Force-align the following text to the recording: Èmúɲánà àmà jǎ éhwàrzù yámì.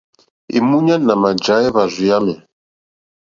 Èmúɲánà 0.57 1.13
àmà 1.15 1.29
jǎ 1.43 1.55
éhwàrzù 1.67 2.03
yámì. 2.09 2.33